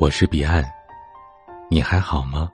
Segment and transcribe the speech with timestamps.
[0.00, 0.64] 我是彼岸，
[1.68, 2.48] 你还好吗？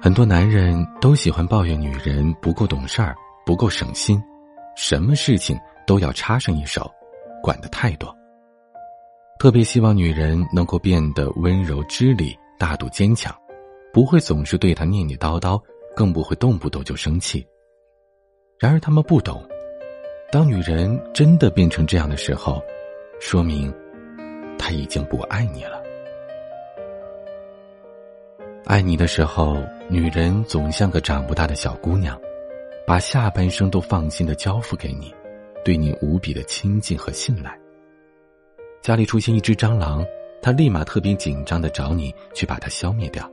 [0.00, 4.22] 很多男人都喜欢抱怨女人不够懂事儿、不够省心，
[4.74, 6.90] 什么事情都要插上一手，
[7.42, 8.10] 管的太多。
[9.38, 13.36] 特别希望女人能够变得温柔知礼、大度坚强，
[13.92, 15.60] 不会总是对他念念叨叨，
[15.94, 17.46] 更不会动不动就生气。
[18.58, 19.46] 然而他们不懂，
[20.30, 22.62] 当女人真的变成这样的时候，
[23.20, 23.70] 说明。
[24.72, 25.82] 已经不爱你了。
[28.64, 29.56] 爱你的时候，
[29.88, 32.18] 女人总像个长不大的小姑娘，
[32.86, 35.14] 把下半生都放心的交付给你，
[35.64, 37.58] 对你无比的亲近和信赖。
[38.80, 40.04] 家里出现一只蟑螂，
[40.40, 43.30] 她立马特别紧张的找你去把它消灭掉。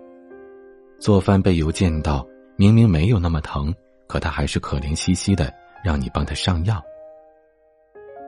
[1.00, 3.74] 做饭被油溅到，明明没有那么疼，
[4.08, 5.54] 可她还是可怜兮兮的
[5.84, 6.84] 让你帮她上药。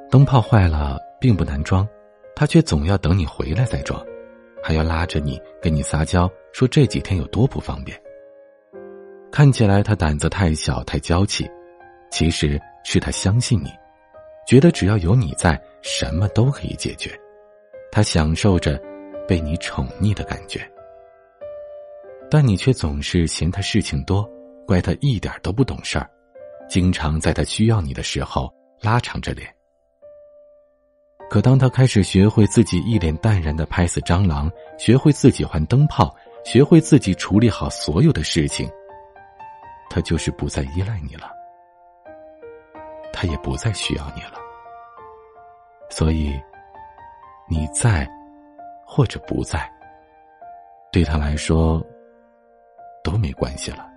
[0.10, 1.88] 灯泡坏了，并不难装。
[2.36, 4.04] 他却总要等你回来再装，
[4.64, 8.00] 还要拉着你跟你撒娇，说这几天有多不方便。
[9.32, 11.50] 看起来他胆子太小太娇气，
[12.10, 13.70] 其实是他相信你，
[14.46, 17.12] 觉得只要有你在，什么都可以解决。
[17.92, 18.82] 他享受着
[19.28, 20.60] 被你宠溺的感觉，
[22.30, 24.30] 但你却总是嫌他事情多，
[24.66, 26.10] 怪他一点都不懂事儿，
[26.70, 29.54] 经常在他需要你的时候拉长着脸。
[31.32, 38.70] 可当他开始学会自己一脸淡然的拍死蟑螂，学会自己换灯泡，学会自己处理好所有的事情，
[39.90, 41.32] 他就是不再依赖你了，
[43.14, 44.34] 他也不再需要你了。
[45.90, 46.38] 所以，
[47.48, 48.06] 你在，
[48.86, 49.72] 或者不在，
[50.92, 51.82] 对他来说
[53.06, 53.90] 都没关系了。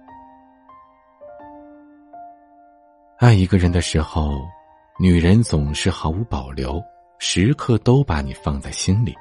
[3.19, 4.31] 爱一个人的时候，
[5.01, 6.81] 女人总是毫无保留。
[7.27, 9.16] 时刻都把你放在心里，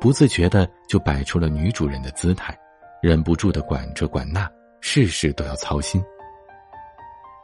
[0.00, 2.56] 不自觉的就摆出了女主人的姿态，
[3.02, 4.48] 忍不住的管这管那，
[4.80, 6.00] 事事都要操心。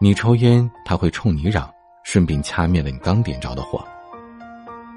[0.00, 1.68] 你抽烟，他会冲你嚷，
[2.04, 3.84] 顺便掐灭了你刚点着的火。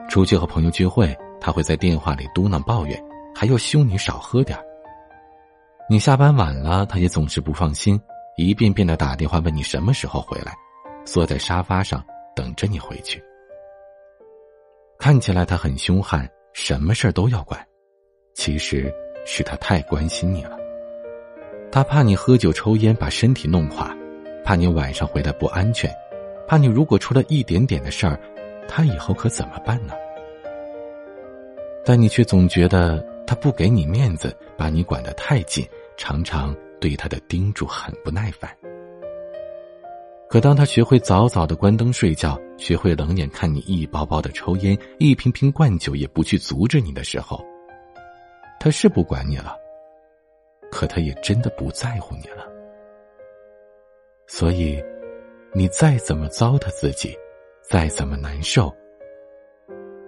[0.07, 3.03] 出去和朋友聚会，他会在电话里嘟囔抱怨，
[3.35, 4.57] 还要凶你少喝点
[5.89, 7.99] 你下班晚了，他也总是不放心，
[8.37, 10.53] 一遍遍的打电话问你什么时候回来，
[11.05, 12.05] 缩在沙发上
[12.35, 13.19] 等着你回去。
[15.01, 17.59] 看起来他很凶悍，什么事儿都要管，
[18.35, 18.93] 其实
[19.25, 20.55] 是他太关心你了。
[21.71, 23.97] 他怕你喝酒抽烟把身体弄垮，
[24.45, 25.91] 怕你晚上回来不安全，
[26.47, 28.15] 怕你如果出了一点点的事儿，
[28.67, 29.95] 他以后可怎么办呢？
[31.83, 38.55] 但你却总觉得他不给你面子，把你管得太紧，常常对他的叮嘱很不耐烦。
[40.31, 47.43] 可当他学会早早的关灯睡觉，学会冷眼看你一包包的抽烟，一瓶瓶灌酒也不去阻止你的时候，
[48.57, 49.57] 他是不管你了，
[50.71, 52.47] 可他也真的不在乎你了。
[54.25, 54.81] 所以，
[55.51, 57.13] 你再怎么糟蹋自己，
[57.61, 58.73] 再怎么难受，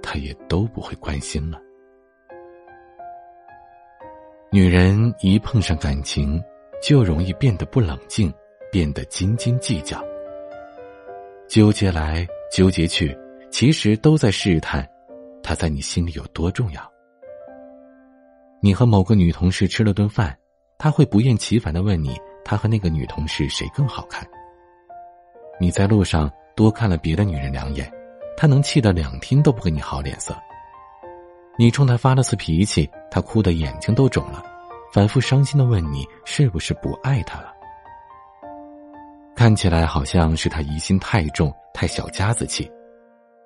[0.02, 1.60] 他也都不会关心了。
[4.54, 6.42] 女人一碰上感情，
[6.82, 8.34] 就容易变得不冷静，
[8.72, 10.02] 变得斤斤计较。
[11.48, 13.16] 纠结来纠结去，
[13.52, 14.88] 其实都在试探，
[15.44, 16.82] 他在你心里有多重要。
[18.62, 20.36] 你和某个女同事吃了顿饭，
[20.80, 24.28] 他会不厌其烦的问你，他和那个女同事谁更好看。
[25.60, 27.92] 你在路上多看了别的女人两眼，
[28.36, 30.36] 他能气得两天都不给你好脸色。
[31.56, 34.44] 你冲他发了次脾气，他哭得眼睛都肿了，
[34.92, 37.53] 反复伤心的问你是不是不爱他了。
[39.36, 42.72] 看起来好像是他疑心太重、太小家子气，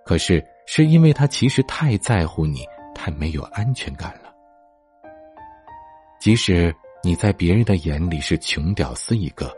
[0.05, 4.31] 可是是因为他其实太在乎你，太没有安全感了。
[6.19, 9.51] 即使你在别人的眼里是穷屌丝一个，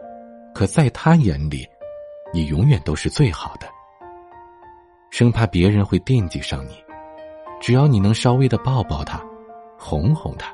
[0.53, 1.67] 可在他眼里，
[2.31, 3.67] 你永远都是最好的。
[5.09, 6.75] 生怕别人会惦记上你，
[7.59, 9.19] 只要你能稍微的抱抱他，
[9.79, 10.53] 哄哄他，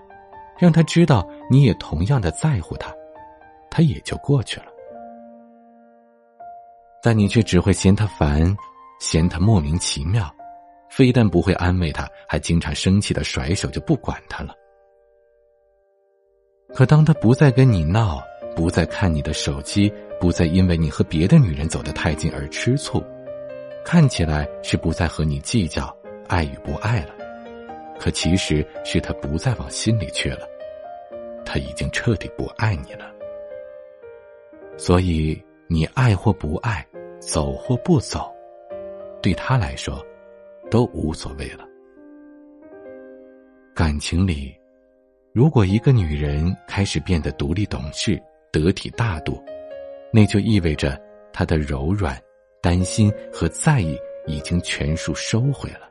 [0.57, 2.93] 让他知道你也同样的在乎他，
[3.69, 4.67] 他也就过去了。
[7.05, 8.57] 但你却只会嫌他烦，
[8.99, 10.27] 嫌他莫名其妙，
[10.89, 14.55] 非但不会安慰他，还经常生气的甩手就不管他了。
[16.73, 18.23] 可当他不再跟你闹，
[18.55, 23.03] 不再看你的手机，不再因为你和别的女人走得太近而吃醋，
[23.85, 25.95] 看起来是不再和你计较
[26.27, 27.13] 爱与不爱了，
[27.99, 30.47] 可其实是他不再往心里去了，
[31.45, 33.05] 他已经彻底不爱你了。
[34.75, 36.85] 所以你爱或不爱。
[37.17, 38.31] 走或不走，
[39.19, 40.05] 对他来说，
[40.69, 41.65] 都无所谓了。
[43.73, 44.55] 感情里，
[45.33, 48.21] 如果一个女人开始变得独立懂事、
[48.51, 49.43] 得体大度，
[50.13, 51.01] 那就意味着
[51.33, 52.21] 她的柔软、
[52.61, 53.97] 担心和在意
[54.27, 55.89] 已经全数收回了。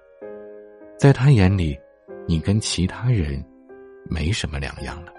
[0.97, 1.77] 在他眼里，
[2.29, 3.45] 你跟其他人
[4.09, 5.13] 没什么两样了。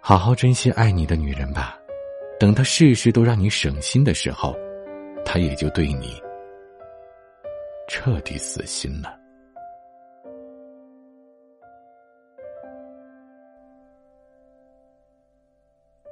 [0.00, 1.78] 好好珍惜爱你的女人吧，
[2.42, 4.52] 等他事事都让你省心的时候，
[5.24, 6.20] 他也就对你
[7.86, 9.16] 彻底死心了。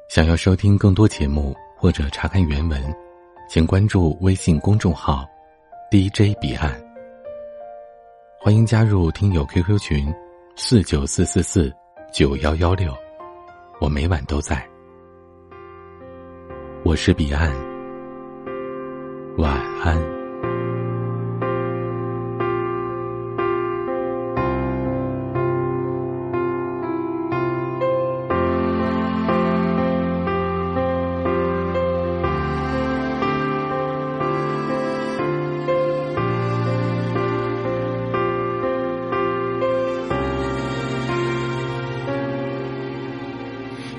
[0.09, 2.81] 想要收听更多节目或者查看原文，
[3.49, 5.29] 请关注微信公众号
[5.91, 6.81] “DJ 彼岸”。
[8.38, 10.15] 欢迎加入听友 QQ 群：
[10.55, 11.75] 四九四四四
[12.12, 12.97] 九幺幺六，
[13.81, 14.65] 我每晚都在。
[16.82, 17.55] 我是彼岸，
[19.37, 19.97] 晚安。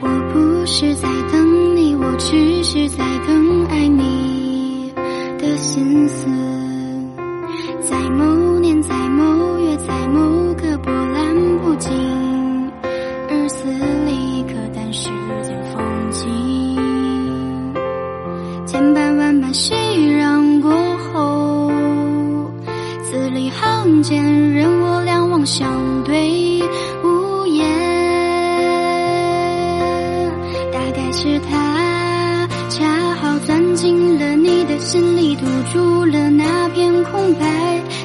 [0.03, 1.50] 我不是在等，
[2.23, 4.93] 只是在等爱你
[5.39, 6.27] 的心思。
[7.81, 11.91] 在某年，在某月，在某个波澜不惊
[13.27, 13.65] 日子
[14.05, 15.09] 里，可淡时
[15.41, 15.81] 间风
[16.11, 16.29] 景。
[18.67, 21.71] 千般万般熙攘过后，
[23.03, 24.23] 字里行间，
[24.53, 26.61] 任我两望相对
[27.03, 27.67] 无言，
[30.71, 31.11] 大概。
[31.13, 31.80] 是他
[32.71, 37.45] 恰好钻进了你的心里，堵住了那片空白，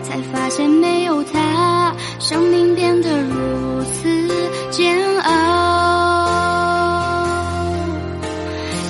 [0.03, 4.29] 才发现没有他，生命变得如此
[4.73, 5.31] 煎熬。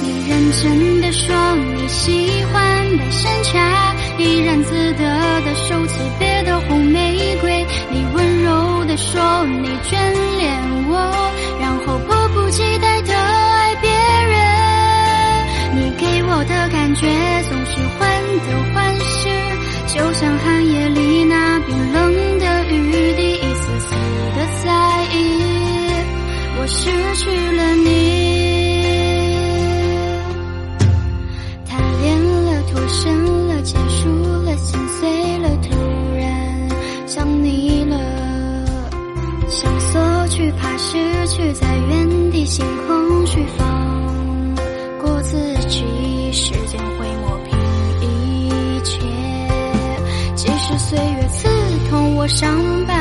[0.03, 1.37] 你认真的说
[1.77, 5.05] 你喜欢白山茶，怡然自得
[5.43, 9.95] 的收起别的红玫瑰，你温柔的说你眷
[10.39, 10.59] 恋
[10.89, 11.31] 我，
[11.61, 13.57] 然后迫不及待的爱。
[16.39, 17.07] 我的感觉
[17.49, 18.07] 总是患
[18.45, 19.27] 得患失，
[19.87, 23.95] 就像寒夜里那冰冷的雨滴，一丝丝
[24.37, 24.69] 的在
[25.15, 25.17] 意，
[26.61, 27.89] 我失去了你。
[31.67, 34.11] 贪恋了，脱身了，结束
[34.43, 35.71] 了，心碎了，突
[36.19, 36.29] 然
[37.07, 37.97] 想你了，
[39.49, 40.99] 想索取，怕失
[41.29, 43.43] 去，在原地心空虚。
[52.29, 52.95] 伤疤，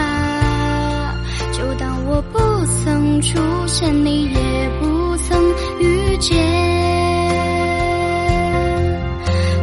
[1.51, 2.39] 就当我不
[2.83, 5.42] 曾出现，你也不曾
[5.80, 6.38] 遇见。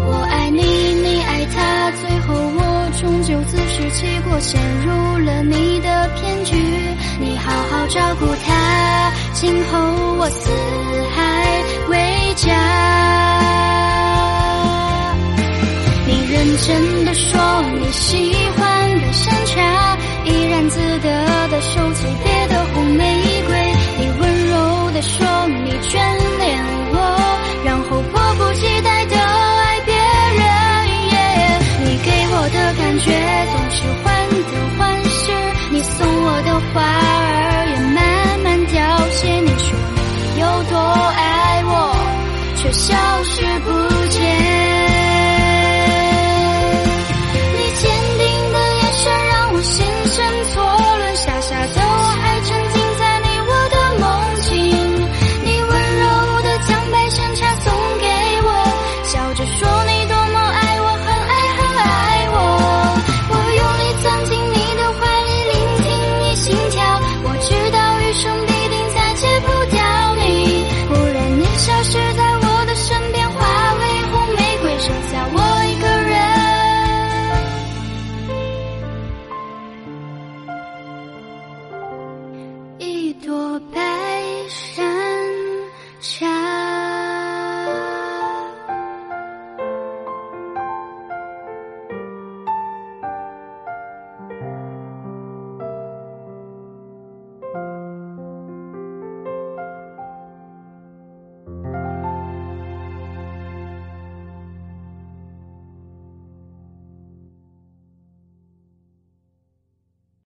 [0.05, 6.57] 我爱你，你爱他，最后我终究自食其果，陷入了你的骗局。
[7.21, 9.79] 你好好照顾他，今后
[10.19, 10.51] 我四
[11.15, 12.51] 海为家。
[16.05, 17.41] 你认真的说
[17.79, 18.62] 你喜欢
[19.13, 22.07] 山茶，怡然自得的收起